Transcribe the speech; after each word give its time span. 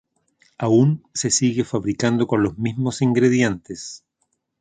Aún 0.57 1.03
se 1.13 1.29
sigue 1.29 1.63
fabricando 1.63 2.25
con 2.25 2.41
los 2.41 2.57
mismos 2.57 3.03
ingredientes. 3.03 4.03